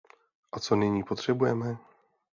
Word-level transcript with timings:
A 0.51 0.59
co 0.59 0.75
nyní 0.75 1.03
potřebujeme? 1.03 1.77